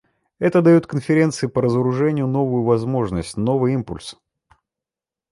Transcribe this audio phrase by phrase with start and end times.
[0.39, 4.17] Это дает Конференции по разоружению новую возможность, новый импульс.